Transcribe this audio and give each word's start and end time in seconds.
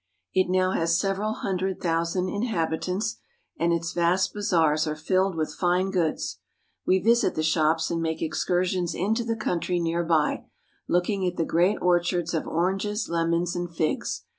It 0.33 0.49
now 0.49 0.71
has 0.71 0.97
several 0.99 1.31
hun 1.31 1.57
dred 1.57 1.79
thousand 1.79 2.27
inhabitants, 2.27 3.17
and 3.59 3.71
its 3.71 3.93
vast 3.93 4.33
bazaars 4.33 4.87
are 4.87 4.95
filled 4.95 5.35
with 5.35 5.53
fine 5.53 5.91
goods. 5.91 6.39
We 6.87 6.97
visit 6.97 7.35
the 7.35 7.43
shops 7.43 7.91
and 7.91 8.01
make 8.01 8.19
excursions 8.19 8.95
into 8.95 9.23
the 9.23 9.35
country 9.35 9.79
near 9.79 10.03
by, 10.03 10.45
looking 10.87 11.27
at 11.27 11.37
the 11.37 11.45
great 11.45 11.77
orchards 11.83 12.33
of 12.33 12.47
oranges, 12.47 13.09
lemons, 13.09 13.55
and 13.55 13.69
figs. 13.71 14.23